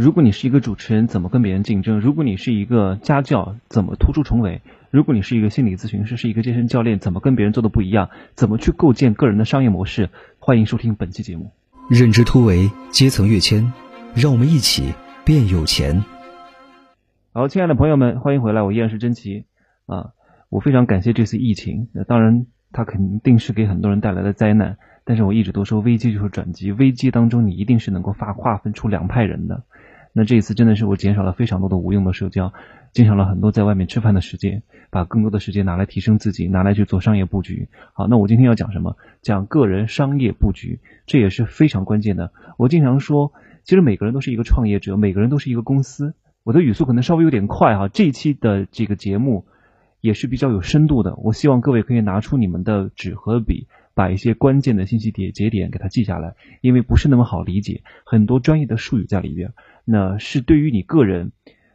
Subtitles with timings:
[0.00, 1.98] 如果你是一个主持人，怎么跟别人竞争？
[1.98, 4.62] 如果你是一个家教，怎么突出重围？
[4.92, 8.08] 如果你是一个心理咨询师，是一个健身教练，怎么跟别人做的不一样？
[8.36, 10.10] 怎么去构建个人的商业模式？
[10.38, 11.50] 欢迎收听本期节目。
[11.90, 13.72] 认知突围，阶层跃迁，
[14.14, 14.92] 让我们一起
[15.24, 16.04] 变有钱。
[17.32, 19.46] 好，亲爱的朋友们，欢迎回来，我依然是真奇
[19.86, 20.12] 啊！
[20.48, 29.64] 我非常感谢这次疫情，那当然它肯定是给很多人带来了灾难，但是我一直都说危机就是转机，危机当中你一定是能够发划分出两派人的。
[30.18, 32.52] 那这一次真的是我减少了非常多的无用的社交，
[32.92, 37.68] 减少了很多在外面吃饭的时间，把更多的时间拿来提升自己，拿来去做商业布局。
[37.92, 38.96] 好，那我今天要讲什么？
[39.22, 42.32] 讲个人商业布局，这也是非常关键的。
[42.56, 46.14] 我经常说，其实每个人都是一个创业者，每个人都是一个公司。
[46.42, 49.44] 我的语速可能稍微有点快哈，这一期的这个节目
[50.00, 51.14] 也是比较有深度的。
[51.14, 59.54] 我希望各位可以拿出你们的纸和笔，把一些关键的信息点节点给它记下来，因为不是那么好理解，很多专业的术语在里边。
[59.84, 61.32] 那是对于你个人，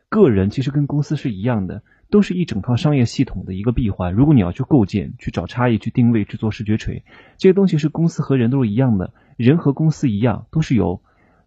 [0.07, 4.13] 个人其实跟公司是一样的，都是一整套商业系统的一个闭环。
[4.13, 7.03] 如果你要去构建、去找差异、去定位、去做视觉锤，
[7.37, 11.01] 这些东西是公司和人都是一样的，人和公司一样，都是有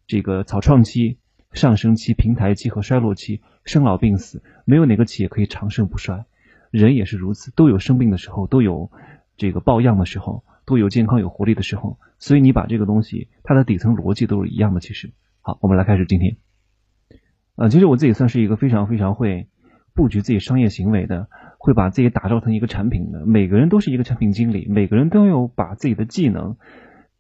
[0.07, 1.17] 这个草创期、
[1.53, 6.27] 上升期、平台期和衰落期，生老病死，没有哪个企业可以长盛不衰。
[6.71, 8.91] 人也是如此，都有生病的时候，都有
[9.39, 11.99] 这个抱恙的时候，都有健康有活力的时候。
[12.19, 14.81] 所以你把这个东西，它的底层逻辑都是一样的。
[14.81, 16.37] 其实，好，我们来开始今天。
[17.57, 19.49] 呃，其实我自己算是一个非常非常会
[19.95, 23.25] 布局自己商业行为的，会把自己打造成一个产品的。
[23.25, 26.57] 每个人都是一个产品经理，每个人都有把自己的技能、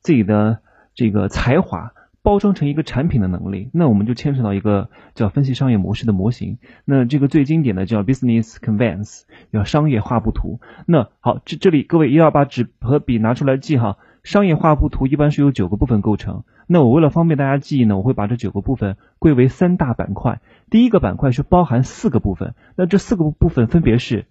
[0.00, 0.60] 自己的
[0.94, 1.92] 这个才华
[2.26, 3.70] 包装成一个产品的能力。
[3.72, 6.58] 那我们就牵扯到一个叫分析商业模式的模型。
[6.84, 10.58] 那这个最经典的叫 business canvas，叫商业画布图。
[10.86, 13.98] 那好，这这里各位一定要把纸和笔拿出来记哈。
[14.24, 16.42] 商业画布图一般是由九个部分构成。
[16.66, 20.40] 那我为了方便大家记忆呢，我会把这九个部分归为三大板块。
[20.68, 24.26] 第一个板块是包含四个部分，那这四个部分分别是，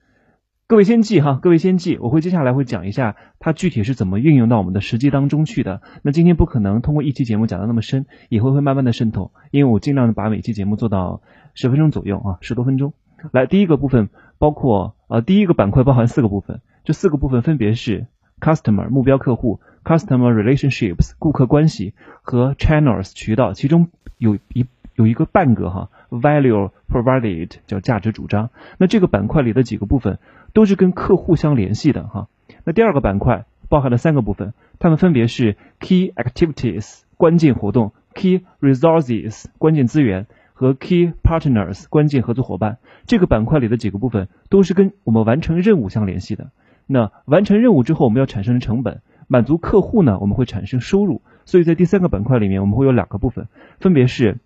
[0.68, 5.84] 各位先记哈，各位先记，我会接下来会讲一下它具体是怎么运用到我们的实际当中去的。
[6.02, 11.22] 那今天不可能通过一期节目讲的那么深，以后会慢慢的渗透，因为我尽量的把每期节目做到
[11.54, 12.94] 十分钟左右啊，十多分钟。
[13.32, 14.10] 来，第一个部分
[14.40, 18.08] 包括呃，第一个板块包含四个部分，这四个部分分别是
[18.40, 19.60] customer 目标客户。
[19.84, 28.50] Customer relationships 顾客关系和 channels 渠道，其中有一有一个半个哈 value provided 叫价值主张。
[28.78, 30.20] 那这个板块里的几个部分
[30.54, 32.28] 都是跟客户相联系的哈。
[32.64, 42.78] 那第二个板块包含了三个部分，它们分别是 key activities 关键活动，key resources 关键资源和 key partners 关键合作伙伴。
[43.06, 46.52] 这个板块里的几个部分都是跟我们完成任务相联系的。
[46.88, 49.02] 那完成任务之后，我们要产生的成本。
[49.28, 53.48] 满足客户呢，我们会产生收入，所以在第三个板块里面，我们会有两个部分，
[53.80, 54.38] 分别是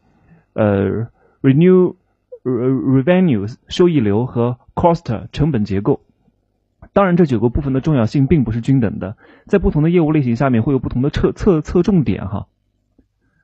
[0.59, 1.07] 呃
[1.41, 1.95] renew
[2.43, 6.01] revenues 收益流和 cost 成本结构。
[6.91, 9.15] 当然，这九个部分的重要性并不是均等的，
[9.45, 12.47] 在不同的业务类型下面会有不同的侧侧侧重点哈。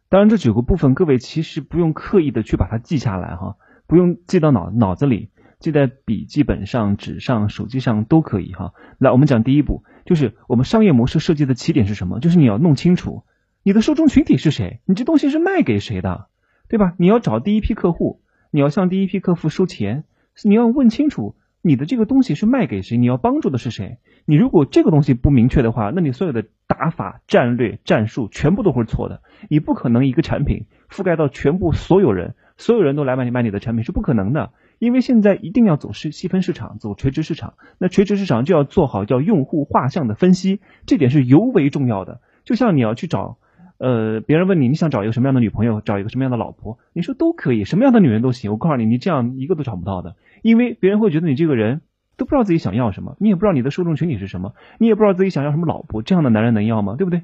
[0.09, 3.55] 当然，这九个部分各位其实不用刻意的去把它记下来哈，
[3.87, 5.29] 不用记到脑脑子里。
[5.59, 8.73] 记在笔记本上、纸上、手机上都可以哈。
[8.99, 12.19] 来，我们讲第一步，就是我们商业模式设计的起点是什么？
[12.19, 13.23] 就是你要弄清楚
[13.63, 16.27] 你的受众群体是谁，你这东西是卖给谁的，
[16.67, 16.93] 对吧？
[16.97, 18.21] 你要找第一批客户，
[18.51, 20.03] 你要向第一批客户收钱，
[20.43, 23.97] 你要问清楚你的这个东西是卖给谁，你要帮助的是谁。
[24.25, 29.21] 你如果这个东西不明确的话，那你所有的打法、战略、战术全部都会错的。
[29.49, 34.51] 你不可能一个产品覆盖到全部所有人，所有人都来买你买你的产品是不可能的。
[34.79, 37.53] 因为现在一定要走细细分市场，走垂直市场。
[37.77, 42.19] 那垂直市场就要做好叫用户画像的分析，这点是尤为重要的。
[42.43, 43.37] 就像你要去找，
[43.77, 48.51] 呃，别人问你你想找一个什么样的女朋友，找一个什么样的老婆，你说都可以，什么样的女人都行。
[48.51, 51.81] 我告诉你，你这样一个都找不到的，因为别人会觉得你这个人
[52.17, 56.95] 都不知道自己想要什么，你也不知道你的受众群体是什么，你也不知道自己想要什么老婆，这样的男人能要吗？
[56.97, 57.23] 对不对？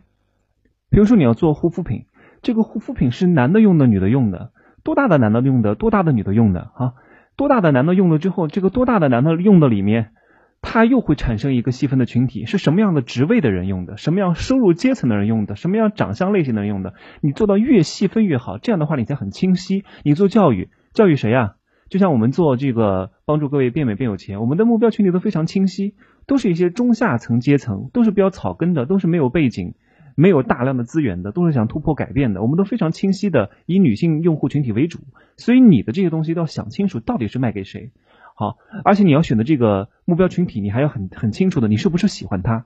[0.90, 2.06] 比如说你要做护肤品，
[2.42, 4.52] 这个护肤品是男的用的，女的用的，
[4.84, 6.94] 多大的男的用的，多大的女的用的啊？
[7.38, 10.12] 多大的男的用了之后，这个多大的男的用的里面，
[10.62, 19.84] 他又会产生一个细分的群体，是什么样的职位的人用的，什么样收入阶层的人用的，什么样长相类型的人用的，你做到越细分越好，这样的话你才很清晰。
[20.04, 21.56] 你做教育，教育谁呀？
[21.90, 29.74] 就像我们做这个帮助各位变美变有钱，我们的目标群体都非常清晰，都是一些中下层阶层，都是比较草根的，都是没有背景。
[30.18, 32.42] 没有大量的资源的，都是想突破改变的。
[32.42, 35.00] 我们都非常清晰的以女性用户群体为主，
[35.38, 37.92] 所以你的这些东西都要想清楚到底是卖给谁。
[38.36, 42.66] 好，而且你要选的这个目标群体，你还要很很清楚的，你是不是喜欢他？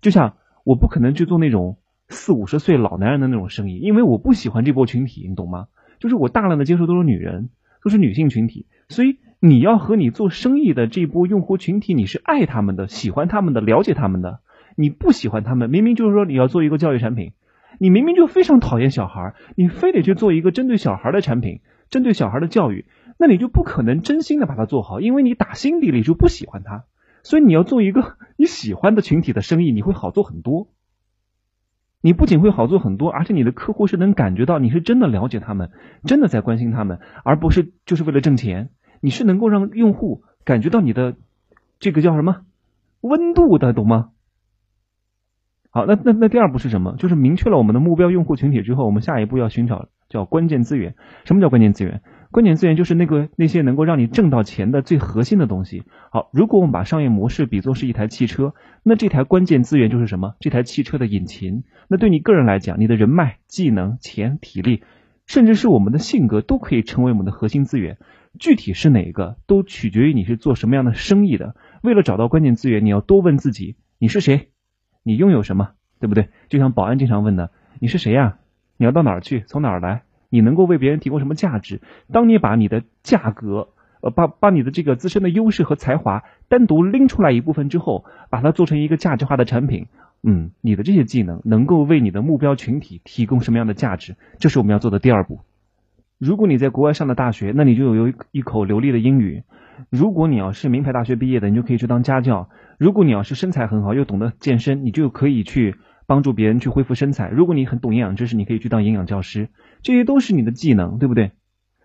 [0.00, 1.78] 就像我不可能去做那种
[2.08, 5.66] 四五十岁老男人的那种生意，因为我不喜欢这波群体，你懂吗？
[5.98, 7.50] 就是我大量的接触都是女人，
[7.82, 14.40] 都是女性群体，所以你要和你做生意的这波用户群体，你是爱他们的，喜欢他们的，了解他们的。
[14.76, 17.32] 你不喜欢他们，明明就是说你要做一个教育产品，
[17.78, 22.84] 你明明就非常讨厌小孩，你非得去做一个针对小孩的产品，针对小孩的教育，
[23.18, 26.84] 那你就不可能真心的把它做好，因为你打心底里就不喜欢他。
[27.22, 30.68] 所以你要做一个你喜欢的群体的生意，你会好做很多。
[32.02, 35.72] 你不仅会好做很多，而且你的客户是能感觉到你是真的了解他们，
[36.04, 38.70] 真的在关心他们，而不是就是为了挣钱。
[39.00, 41.16] 你是能够让用户感觉到你的
[41.80, 42.42] 这个叫什么
[43.00, 44.10] 温度的，懂吗？
[45.70, 46.94] 好，那那那第二步是什么？
[46.96, 50.94] 就是明确了我们的目标用户群体之后，我们下一步要寻找叫关键资源。
[51.24, 52.02] 什么叫关键资源？
[52.36, 55.84] 关键资源就是那个那些能够让你挣到钱的最核心的东西。
[56.10, 58.52] 好，如果我们把商业模式比作是一台汽车，
[58.82, 60.34] 那这台关键资源就是什么？
[60.38, 61.64] 这台汽车的引擎。
[61.88, 64.82] 那对你个人来讲，你的人脉、技能、钱、体力，
[65.26, 67.96] 甚至是我们的性格，都可以成为我们的核心资源。
[68.38, 71.56] 具体是哪个，都取决于你是做什么样的生意的。
[71.82, 74.50] 为了找到关键资源，你要多问自己：你是谁？
[75.02, 76.28] 你拥有什么，对不对？
[76.50, 77.50] 就像保安经常问的，
[77.80, 78.36] 你是谁呀？
[78.76, 79.40] 你要到哪儿去？
[79.46, 80.02] 从哪儿来？
[80.28, 81.80] 你能够为别人提供什么价值？
[82.12, 83.68] 当你把你的价格，
[84.00, 89.86] 呃，把把你的这个自身的优势和才华单独拎出来一部分之后，把它做成一个价值化的产品，
[90.22, 94.16] 嗯，你的这些技能能够为你的目标群体提供什么样的价值？
[94.38, 95.40] 这是我们要做的第二步。
[96.18, 99.42] 如果你在国外上的大学，那你就有一口流利的英语。
[99.90, 102.48] 如果你要是名牌大学毕业的，你就可以去当家教；
[102.78, 105.76] 如果你要是身材很好又懂得健身，你就可以去
[106.06, 109.48] 帮助别人去恢复身材；如果你很懂营养知识，你可以去当营养教师。
[109.82, 111.32] 这些都是你的技能，对不对？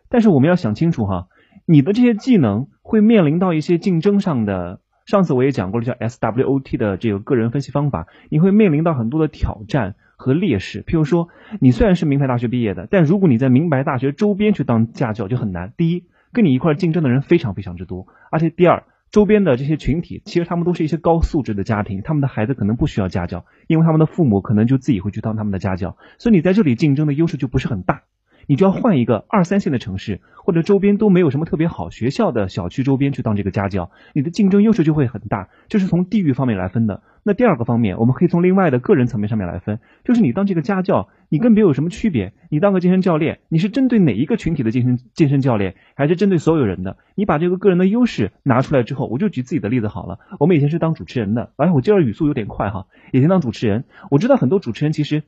[0.09, 1.27] 但是我们要想清楚哈，
[1.65, 4.79] 你的这些技能会面临到一些竞争上的。
[5.05, 10.83] 上次我也讲过了，叫 SWOT 的这个个人分析方法，你会面临到很多的挑战和劣势。
[10.83, 11.29] 譬如说，
[11.59, 15.73] 你虽然是名牌大学毕业的，但如果你在名牌大学周边去当家教就很难。
[15.75, 16.05] 第一。
[16.33, 28.03] 跟你一块竞争的人非常非常之多，而且第二，周边的这些群体，其实他们都是一些高素质的家庭，他们的孩子可能不需要家教，因为他们的父母可能就自己会去当他们的家教，所以你在这里竞争的优势就不是很大。
[28.47, 35.49] 你就要换一个二三线的城市，或者周边都没有什么特别好学校的小区周边去当这个家教，你的竞争优势就会很大。
[35.67, 37.03] 这是从地域方面来分的。
[37.23, 42.33] 那第二个方面，我们可以从另外的个人层面上面来分，就是你当这个家教，你跟别人有什么区别？
[42.49, 46.97] 你当个健身教练，你是针对哪一个群体的健身健身教练，还是针对所有人的？
[47.13, 50.19] 你把这个个人的优势拿出来之后，我就举自己的例子好了。
[50.39, 52.87] 我们以前是当主持人的，哎，我今儿语速有点快哈。
[53.13, 55.21] 以前当主持人，我知道很多主持人其实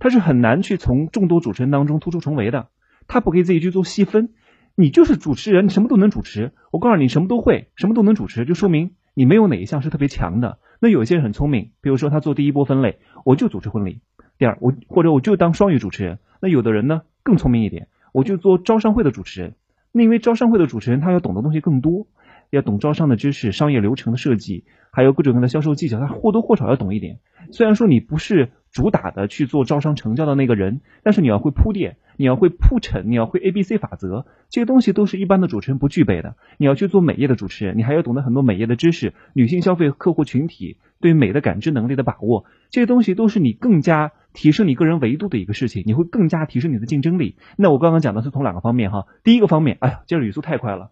[0.00, 2.68] 他是很难去从众多主持人当中突出重围的，
[3.06, 4.30] 他不给自己去做细分。
[4.74, 6.52] 你就是主持人，你什么都能主持。
[6.72, 10.58] 我告诉你，什么都会，什么都能主持，就说明你没有哪一项是特别强的。
[10.80, 14.00] 那有些人很聪明，比如说他做第一波分类，我就组织婚礼；
[14.38, 16.18] 第二，我或者我就当双语主持人。
[16.40, 19.54] 那有的人呢更聪明一点，我就做招商会的主持人。
[19.90, 22.06] 那因为招商会的主持人他要懂的东西更多，
[22.50, 27.18] 要懂招商的知识、商业流程的设计，还有各种各样的销售技巧，他或多或少要懂一点。
[27.50, 31.96] 虽然说你不是主打的去做招商成交的那个人，但是你要会铺垫。
[32.20, 36.34] 你要会铺陈，你要会 A B C 法则，这些东西都是一般的主持人不具备的。
[36.56, 47.36] 你要去做美业的主持人，你还要懂得很多美业的知识，女性消费客户群体对美的感知能力的把握，这些东西都是你更加提升你个人维度的一个事情，你会更加提升你的竞争力。
[47.56, 50.90] 那我刚刚讲的是从两个方面哈，第一个方面，哎呀，今儿语速太快了，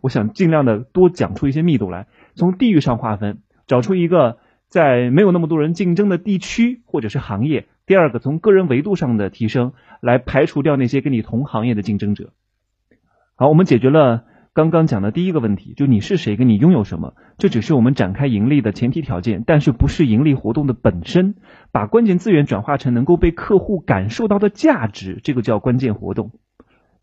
[0.00, 4.38] 我想尽量的多讲出一些密度来，从地域上划分，找出一个
[4.68, 7.66] 在没有那么多人竞争的地区或者是行业。
[7.86, 12.32] 第二个，从个人维度上的提升，来排除掉那些跟你同行业的竞争者。
[13.34, 21.36] 好，我们解决了刚刚讲的第一个问题，就你是谁，跟你拥有什么，这只是我们展开盈利的前提条件，但是不是盈利活动的本身。
[21.72, 26.32] 把关键资源转化成能够被客户感受到的价值，这个叫关键活动。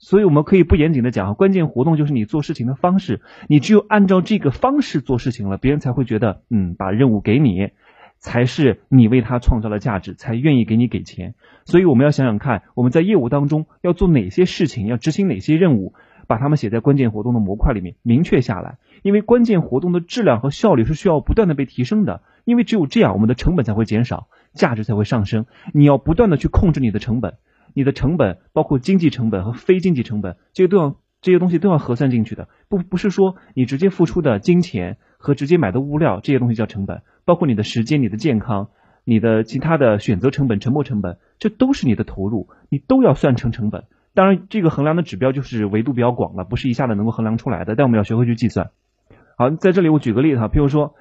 [0.06, 7.72] 所以我们可以不严谨的讲，关键活动就是你做事情的方式，你只有按照这个方式做事情了，别人才会觉得，嗯，把任务给你。
[8.18, 11.36] 才是你为他创造了价值，才愿意给你给钱。
[11.66, 15.94] 所以我们要想想看，我们在业务当中要做哪些事情，要执行哪些任务，
[16.26, 18.78] 把它们写在关键活动的模块里面，明确下来。
[19.04, 22.22] 因为关键活动的质量和效率是需要不断的被提升的。
[22.46, 25.46] 因为只有这样，我们的成本才会减少，价值才会上升。
[25.74, 27.36] 你要不断的去控制你的成本，
[27.76, 32.48] 你的成本包括经济成本和非经济成本，这些都要这些东西都要核算进去的。
[32.70, 37.04] 不不是说你直接付出的金钱和直接买的物料这些东西叫成本。
[37.26, 38.70] 包括你的时间、你的健康、
[39.04, 43.86] 你的其他的选择成本、沉没成本，这都是你的投入，你都要算成成本。
[44.14, 47.76] 当然，这个衡量的指标就是维度比较广了，不是一下子能够衡量出来的。
[47.76, 48.70] 但我们要学会去计算。
[49.38, 50.94] 好，在这里我举个例子哈，譬如说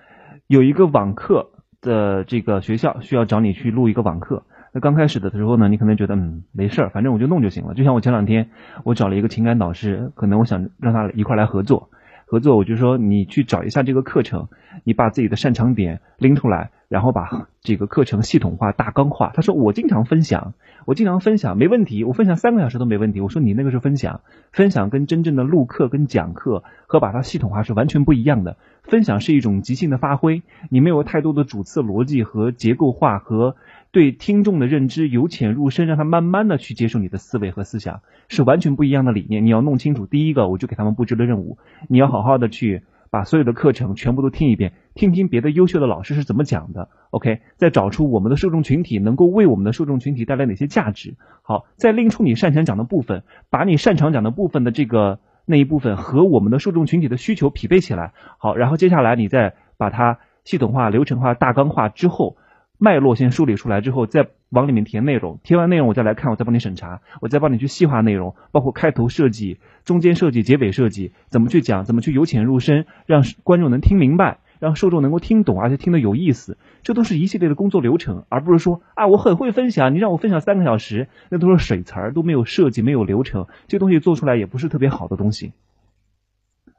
[0.46, 1.50] 有一个网课
[1.82, 7.74] 的这个学校需要找你去录一个网课，那刚开始的时候呢，你可能觉得嗯没事儿，反正我就弄就行了。
[7.74, 8.50] 就像我前两天
[8.82, 11.90] 我找了一个情感导师，可能我想让他一块来合作。
[12.26, 14.48] 合作，我就说你去找一下这个课程，
[14.82, 19.30] 你把自己的擅长点拎出来，然后把这个课程系统化、大纲化。
[19.32, 20.54] 他说我经常分享，
[20.86, 23.20] 我经常分享，没问题，我分享三个小时都没问题。
[23.20, 28.56] 我说你那个是分享，分享跟真正的录课跟讲课和把它系统化是完全不一样的。
[28.82, 33.54] 分享是一种即兴的发挥，你没有太多的主次逻辑和结构化和。
[33.94, 39.46] 对听众的认知由浅入深，让他慢慢的去接受你的思维和思想，是完全不一样的理念。
[39.46, 41.58] 你要弄清楚，第一个，我就给他们布置了任务，
[41.88, 46.88] 你要好好的去把所有的课程全部都听一遍，听听别的优秀的老师是怎么讲的。
[47.10, 51.14] OK，再找出我们的受众群体能够为我们的受众群体带来哪些价值。
[51.42, 58.12] 好，再拎出你擅长讲的部分，把你擅长讲的部分的这个那一部分和我们的受众群体的需求匹配起来。
[58.38, 62.36] 好，然后接下来你再把它系统化、流程化、大纲化之后。
[62.78, 85.52] 脉络先梳理出来之后，再往里面填内容，填完内容我再来看，我再帮你审查，我再帮你去细化内容，包括开头设计、中间设计、结尾设计，怎么去讲，怎么去由浅入深，让观众能听明白，让受众能够听懂，而且听得有意思，这都是一系列的工作流程，而不是说啊我很会分享，你让我分享三个小时，那都是水词儿，都没有设计，没有流程，这东西做出来也不是特别好的东西。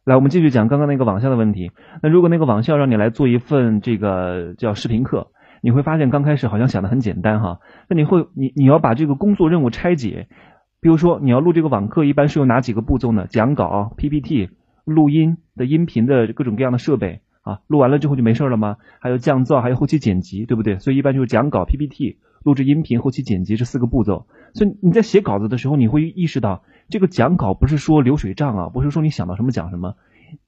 [0.04, 1.72] 来，我们继续讲刚刚那个网校的问题。
[2.04, 5.30] 那如果那个网校让你来做一份这个叫视频课。
[5.62, 7.60] 你会发现刚开始好像想的很简单哈，
[7.90, 10.28] 那你会你你要把这个工作任务拆解，
[10.80, 13.26] 比如说你要录这个网课，一般是有哪几个步骤呢？
[13.30, 14.50] 讲稿、PPT、
[14.84, 18.78] 录音的音频的各种各样的设备啊，录完了之后就没事了吗？
[19.00, 20.78] 还有降噪，还有后期剪辑，对不对？
[20.80, 24.28] 所以一般就是讲稿、PPT、录制音频、后期剪辑这四个步骤。
[24.54, 29.96] 所以你在写稿子的时候，你会意识到这个讲稿不是说流水账啊，不是说你想到什么讲什么，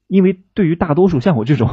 [0.07, 1.69] 因为对于大多数像我这种。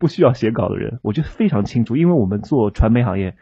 [0.00, 3.36] 不需要写稿的人，我觉得非常清楚，因为我们做传媒行业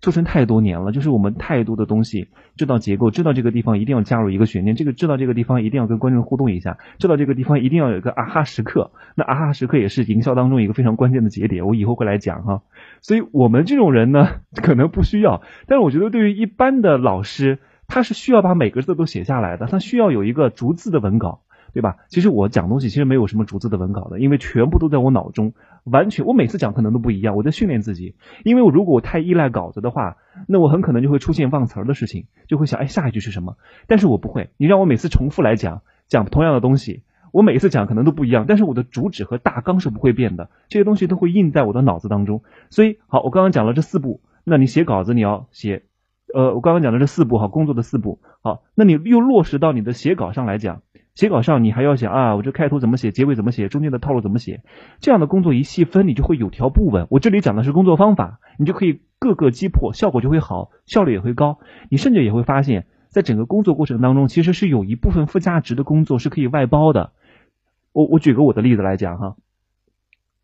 [0.00, 12.62] 做成太多年了，就是我们太多的东西知道结构，知道这个地方一定要加入一个悬念，这个知道这个地方一定要跟观众互动一下，知道这个地方一定要有一个啊哈时刻，那啊哈时刻也是营销当中一个非常关键的节点，我以后会来讲哈。
[13.00, 21.40] 所以我们这种人呢，可能不需要，但是我觉得对于一般的老师，他是需要把每个字都写下来的，他需要有一个逐字的文稿。
[21.74, 21.96] 对吧？
[22.08, 25.52] 其实我讲东西其实没有什么逐字的文稿的，因为全部都在我脑中，
[25.82, 28.14] 完全我每次讲可能都不一样，我在训练自己。
[28.44, 30.16] 因为我如果我太依赖稿子的话，
[30.46, 33.56] 那我很可能就会出现忘词儿的事情，就会想哎下一句是什么？
[33.88, 37.02] 但是我不会，你让我每次重复来讲，讲同样的东西，
[37.32, 42.44] 我每次讲可能都不一样，但是我的主旨和大纲是不会变的，这些东西都会印在我的脑子当中。
[42.70, 45.82] 所以好，我刚刚讲了这四步，那你写稿子你要写，
[46.32, 50.82] 呃，我刚刚讲的这四步哈，工作的四步，好，那你又落实到你的写稿上来讲。
[51.14, 54.62] 写稿上你还要想啊，我这开头怎么写，结尾怎么写，中间的套路怎么写？
[54.98, 57.06] 这样的工作一细分，你就会有条不紊。
[57.08, 61.58] 我这里讲的是工作方法，你就可以各个击破，效果就会好，效率也会高。
[61.88, 67.12] 你甚至也会发现，在整个工作过程当中，其实是有一部分附加值的工作是可以外包的。
[67.92, 69.36] 我我举个我的例子来讲哈。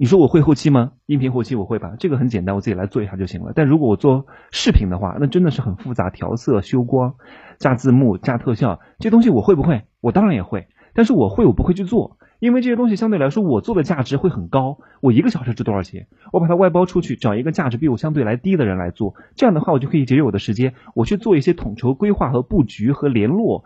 [0.00, 0.92] 你说我会后期吗？
[1.04, 3.52] 音频后期我会吧，这个很简单，我自己来做一下就行了。
[3.54, 7.16] 但如果我做视频的话，那真的是很复杂，调色、修光、
[7.59, 9.83] 加字幕、加特效，这东西我会不会？
[10.00, 14.78] 我当然也会，但是我会我不会去做，因为这些东西相对来说我做的价值会很高。
[15.02, 16.07] 我一个小时值多少钱？
[16.33, 23.64] 我把它外包出去，找一个价值比我相对来低的人来做，这样的话我就可以节约我的时间，我去做一些统筹规划和布局和联络。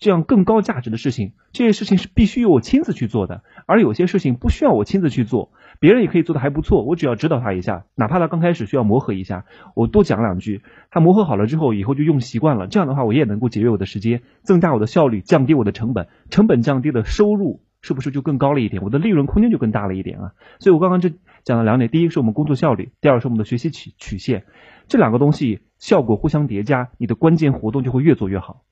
[0.00, 9.44] 这样更高价值的事情，这些事情是必须由我亲自去做的，而有些事情不需要我亲自去做，别人也可以做的还不错，我只要指导他一下，哪怕他刚开始需要磨合一下，
[9.74, 18.82] 我多讲两句，他磨合好了之后，以后就用习惯了，这样的话我也能够节约我的时间，增加我的效率，降低我的成本，成本降低的收入是不是就更高了一点？
[18.82, 20.32] 我的利润空间就更大了一点啊！
[20.58, 21.12] 所以我刚刚这
[21.44, 24.44] 讲了两点，第一是我们工作效率，第二是我们的学习曲曲线，
[24.88, 28.62] 这两个东西效果互相叠加，你的关键活动就会越做越好。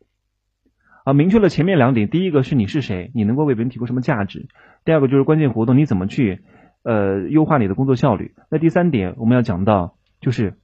[1.04, 4.48] 啊，明确了前面两点，第一个是你是谁，你能够为别人提供什么价值；
[4.84, 6.40] 第二个就是关键活动，你怎么去
[6.86, 8.36] 呃优化你的工作效率。
[8.48, 10.54] 那第三点我们要讲到就是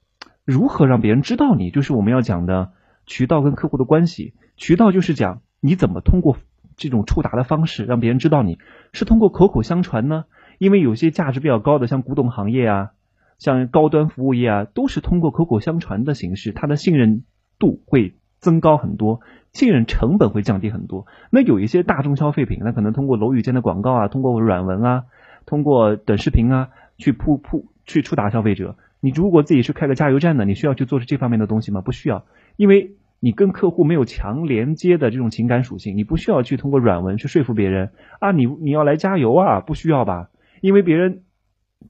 [0.44, 2.70] 如何让别人知道你，就是我们要讲的
[3.06, 4.34] 渠道跟客户的关系。
[4.56, 6.36] 渠道就是讲你怎么通过
[6.76, 8.58] 这种触达的方式让别人知道你
[8.92, 10.24] 是通过口口相传呢？
[10.58, 12.90] 因为有些价值比较高的，像古董行业啊，
[13.38, 17.24] 像高端服务业啊，都是通过口口相传的形式，它的信任
[17.58, 19.20] 度会增高很多。
[19.52, 21.06] 信任成本会降低很多。
[21.30, 25.04] 那有一些大众消费品，那可能通过楼宇间的广告啊，通过软文啊，
[25.46, 28.76] 通过短视频啊，去铺铺去触达消费者。
[29.00, 31.80] 你如果自己是开个加油站的，你需要去做这方面的东西吗？
[31.80, 32.24] 不需要，
[32.56, 40.28] 因为你跟客户没有强连接的这种情感属性，你不需要去通过软文去说服别人啊，你你要来加油啊，不需要吧？
[40.60, 41.22] 因为别人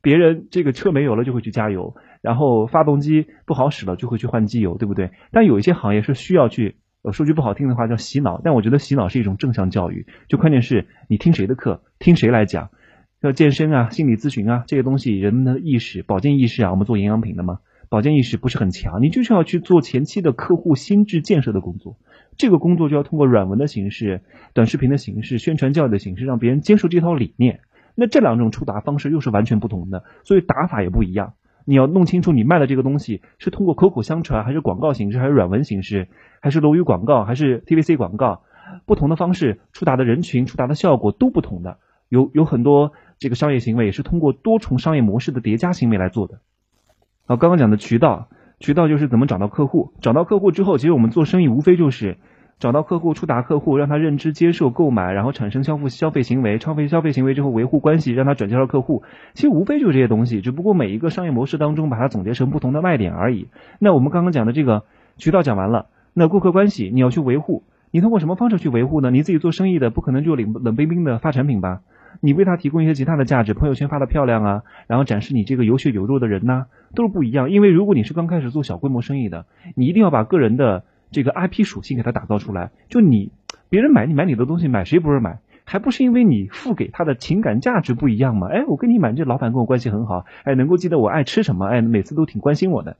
[0.00, 1.94] 别人这个车没油了就会去加油。
[2.22, 5.10] 然后发动机不好使了就会去换机油，对不对？
[5.32, 12.70] 但有一些行业是需要去，呃，说句不好听的话叫洗脑，但我觉得洗脑是一种正向教育，就关键是你听谁的课，听谁来讲，
[13.22, 21.96] 要健身啊、心理咨询啊这些东西，人们的意识、保健意识啊，我们做营养品的嘛，保健意识不是很强，你就是要去做前期的客户心智建设的工作，
[22.36, 24.22] 这个工作就要通过软文的形式、
[24.54, 27.60] 短视频的形式、宣传教育的形式，让别人接受这套理念。
[27.94, 31.34] 那这两种触达方式又是完全不同的，所以打法也不一样。
[31.64, 36.08] 你要弄清楚你卖的这个东西是通过口口相传，还是广告形式，还是软文形式，
[36.40, 38.42] 还是楼宇广告，还是 TVC 广告，
[38.84, 41.78] 不同的方式触达的人群、触达的效果都不同的。
[42.08, 46.40] 有有很多这个商业行为也是通过多重商业模式的叠加行为来做的。
[47.26, 48.26] 好，刚刚讲的渠道，
[48.58, 52.18] 渠道就是怎么找到客户，找到客户之后，其实我们做生意无非就是。
[52.58, 59.02] 找到客户，触达客户，让他认知、接受、购买，然后产生消费消费行为，消费消费行为之后维护关系，让他转介绍客户。
[59.34, 63.48] 其实无非就是这些东西，只不过每一个商业模式当中把它总结成不同的卖点而已。
[63.80, 64.84] 那我们刚刚讲的这个
[65.16, 69.10] 渠道讲完了，那顾客关系你要去维护，你通过什么方式去维护呢？
[69.10, 71.80] 你自己做生意的不可能就冷冷冰冰的发产品吧？
[72.20, 77.50] 你为他提供一些其他的价值，朋友圈发的漂亮啊，然后展示你这个有血有肉的人呐，都是不一样。
[77.50, 80.84] 因为如果你是刚开始做小规模生意的，你一定要把个人的。
[81.14, 83.32] 这个 IP 属性给他打造出来，就你
[83.68, 85.40] 别人买你买你的东西，买谁不是买？
[85.62, 88.48] 还不是因为你付给他的情感价值不一样吗？
[88.50, 92.96] 哎，我跟你买，这老板跟我关系很好，哎，能够记得我爱吃什么，哎，每次都挺关心我的，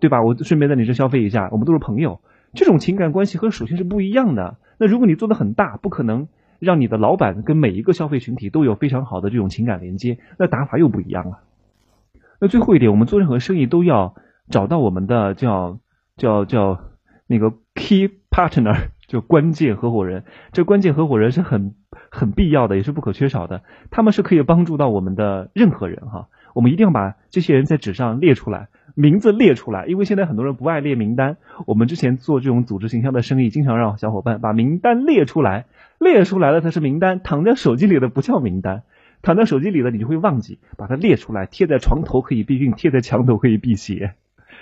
[0.00, 0.24] 对吧？
[0.24, 2.18] 我顺便在你这消费一下，我们都是朋友，
[2.52, 4.56] 这种情感关系和属性是不一样的。
[4.78, 6.26] 那如果你做的很大，不可能
[6.58, 11.38] 让你的老板跟每一个消费群体都有非常好的这种情感连接，那打法又不一样了。
[12.40, 14.14] 那最后一点，我们做任何生意都要
[14.50, 15.78] 找到我们的叫
[16.16, 16.80] 叫叫。
[17.28, 20.22] 那个 key partner 就关键合伙人，
[20.52, 21.74] 这关键合伙人是很
[22.08, 23.64] 很必要的，也是不可缺少的。
[23.90, 26.28] 他们是可以帮助到我们的任何人哈。
[26.56, 31.36] 我们一定要把这些人在纸上列出来，名字列出来，因为现在很多人不爱列名单。
[31.66, 35.66] 我们之前做这种组织形象的生意，经常让小伙伴把名单列出来，
[35.98, 38.84] 列出来了才是名单，躺在手机里的不叫名单，
[39.20, 44.14] 躺在手机里的你就会忘记，把它列出来，贴在床头可以避孕，贴在墙头可以辟邪。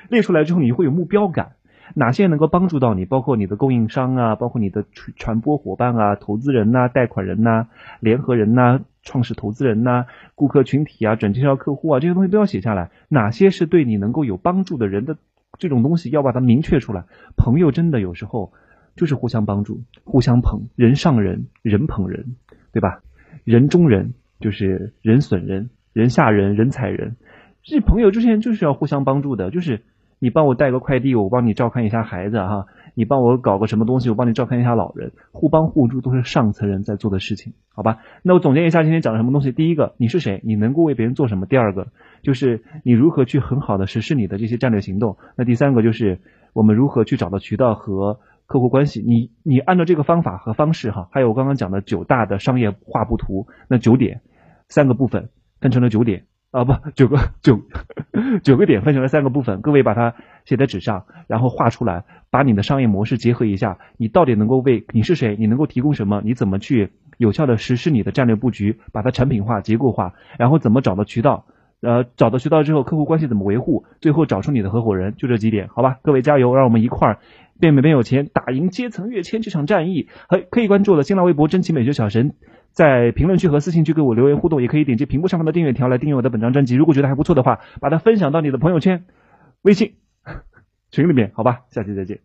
[0.09, 1.53] 列出来之后，你会有目标感。
[1.95, 3.05] 哪些能够帮助到你？
[3.05, 4.85] 包括你的供应商啊，包括你的
[5.17, 7.69] 传播伙伴啊，投资人呐，贷款人呐，
[8.01, 12.91] 联合人呐，创始投资人呐，顾客群体啊，转介绍客户啊，这些东西都要写下来。
[13.09, 15.19] 哪些是对你能够有帮助的人的
[15.59, 17.05] 这种东西，要把它明确出来。
[17.37, 18.53] 朋友真的有时候
[18.97, 22.37] 就是互相帮助，互相捧，人上人，人捧人，
[22.73, 23.03] 对吧？
[23.45, 27.17] 人中人就是人损人，人下人，人踩人。
[27.63, 29.83] 这朋友之间就是要互相帮助的，就是。
[30.25, 32.65] 你帮我带个快递，我帮你照看一下孩子哈。
[32.95, 35.13] 你帮我搞个什么东西，我帮你照看一下老人。
[35.33, 37.99] 互帮互助都是上层人在做的事情，好吧？
[38.23, 39.53] 那我总结一下今天讲的什么东西。
[39.53, 40.41] 第一个，你是谁？
[40.43, 41.45] 你能够为别人做什么？
[41.45, 41.89] 第二个，
[42.23, 45.19] 就是你如何去很好的实施你的这些战略行动。
[45.37, 46.21] 那第三个就是
[46.55, 49.05] 我们如何去找到渠道和客户关系。
[49.07, 54.23] 你你按照这个方法和方式哈，还有我刚刚讲的九大的商业画布图，那九点
[54.71, 55.29] 三个部分
[55.61, 56.25] 分成了九点。
[56.51, 57.61] 啊不，九个九
[58.43, 71.47] 九个点分成了三个部分，各位把它写在纸上，然后画出来，把你的商业模式结合一下，你到底能够为你是谁，你能够提供什么，你怎么去有效的实施你的战略布局，把它产品化、结构化，然后怎么找到渠道，
[71.81, 77.19] 呃，找到渠道之后，客户关系怎么维护，最后找出你的合伙人，就这几点，好吧，各位加油，让我们一块儿
[77.61, 80.09] 变美变有钱，打赢阶层跃迁这场战役。
[80.29, 82.35] 嘿，可以关注我的新浪微博真奇美学小神。
[82.75, 86.75] 在评论区和私信区给我留言互动，也可以点击屏幕上方的订阅条来订阅我的本张专辑。
[86.75, 89.05] 如果觉得还不错的话，把它分享到你的朋友圈、
[89.63, 89.95] 微信
[90.91, 91.63] 群里面，好吧？
[91.71, 92.19] 下期再见。